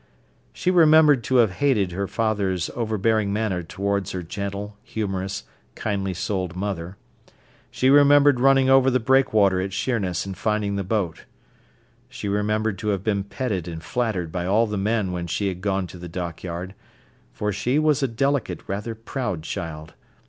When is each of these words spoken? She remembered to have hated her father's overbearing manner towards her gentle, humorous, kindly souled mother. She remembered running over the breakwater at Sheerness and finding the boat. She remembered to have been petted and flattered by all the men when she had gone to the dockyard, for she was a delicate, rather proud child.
She 0.51 0.71
remembered 0.71 1.23
to 1.25 1.35
have 1.35 1.51
hated 1.51 1.91
her 1.91 2.07
father's 2.07 2.71
overbearing 2.73 3.31
manner 3.31 3.61
towards 3.61 4.13
her 4.13 4.23
gentle, 4.23 4.75
humorous, 4.81 5.43
kindly 5.75 6.15
souled 6.15 6.55
mother. 6.55 6.97
She 7.69 7.87
remembered 7.91 8.39
running 8.39 8.67
over 8.67 8.89
the 8.89 8.99
breakwater 8.99 9.61
at 9.61 9.73
Sheerness 9.73 10.25
and 10.25 10.35
finding 10.35 10.75
the 10.75 10.83
boat. 10.83 11.25
She 12.09 12.27
remembered 12.27 12.79
to 12.79 12.87
have 12.87 13.03
been 13.03 13.23
petted 13.23 13.67
and 13.67 13.83
flattered 13.83 14.31
by 14.31 14.47
all 14.47 14.65
the 14.65 14.75
men 14.75 15.11
when 15.11 15.27
she 15.27 15.49
had 15.49 15.61
gone 15.61 15.85
to 15.85 15.99
the 15.99 16.09
dockyard, 16.09 16.73
for 17.31 17.51
she 17.51 17.77
was 17.77 18.01
a 18.01 18.07
delicate, 18.07 18.61
rather 18.67 18.95
proud 18.95 19.43
child. 19.43 19.93